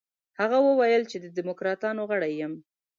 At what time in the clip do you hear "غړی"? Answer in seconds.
2.09-2.31